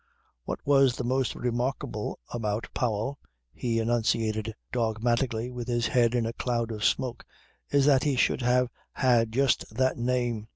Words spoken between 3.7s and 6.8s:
enunciated dogmatically with his head in a cloud